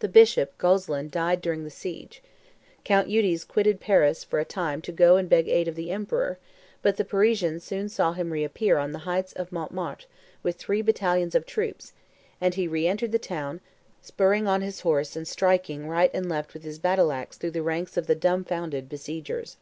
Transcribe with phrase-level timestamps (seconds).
[0.00, 2.20] The bishop, Gozlin, died during the siege.
[2.82, 6.40] Count Eudes quitted Paris for a time to go and beg aid of the emperor;
[6.82, 10.08] but the Parisians soon saw him reappear on the heights of Montmartre
[10.42, 11.92] with three battalions of troops,
[12.40, 13.60] and he re entered the town,
[14.02, 17.62] spurring on his horse and striking light and left with his battle axe through the
[17.62, 19.58] ranks of the dumfounded besiegers.